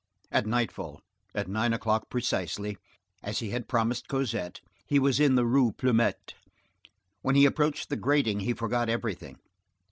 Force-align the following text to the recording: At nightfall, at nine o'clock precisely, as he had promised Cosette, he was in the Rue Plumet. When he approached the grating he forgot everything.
At 0.31 0.47
nightfall, 0.47 0.99
at 1.35 1.47
nine 1.47 1.73
o'clock 1.73 2.09
precisely, 2.09 2.75
as 3.21 3.37
he 3.37 3.51
had 3.51 3.67
promised 3.67 4.07
Cosette, 4.07 4.59
he 4.87 4.97
was 4.97 5.19
in 5.19 5.35
the 5.35 5.45
Rue 5.45 5.73
Plumet. 5.73 6.33
When 7.21 7.35
he 7.35 7.45
approached 7.45 7.89
the 7.89 7.97
grating 7.97 8.39
he 8.39 8.53
forgot 8.55 8.89
everything. 8.89 9.37